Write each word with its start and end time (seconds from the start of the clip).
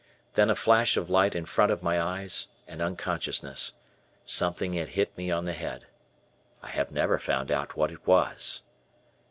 Then 0.33 0.49
a 0.49 0.55
flash 0.55 0.97
of 0.97 1.11
light 1.11 1.35
in 1.35 1.45
front 1.45 1.71
of 1.71 1.83
my 1.83 2.01
eyes 2.01 2.47
and 2.67 2.81
unconsciousness. 2.81 3.73
Something 4.25 4.73
had 4.73 4.87
hit 4.97 5.15
me 5.15 5.29
on 5.29 5.45
the 5.45 5.53
head. 5.53 5.85
I 6.63 6.69
have 6.69 6.91
never 6.91 7.19
found 7.19 7.51
out 7.51 7.77
what 7.77 7.91
it 7.91 8.07
was. 8.07 8.63